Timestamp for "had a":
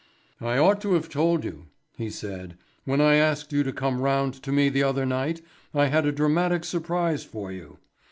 5.89-6.11